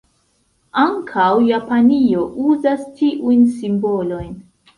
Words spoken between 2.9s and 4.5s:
tiujn simbolojn.